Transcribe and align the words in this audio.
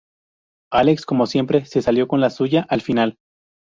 Alex, 0.73 1.05
como 1.05 1.27
siempre, 1.27 1.63
se 1.67 1.83
salió 1.83 2.07
con 2.07 2.21
la 2.21 2.31
suya 2.31 2.65
al 2.67 2.81
final. 2.81 3.17